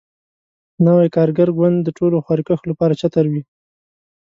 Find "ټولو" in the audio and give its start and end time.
1.97-2.17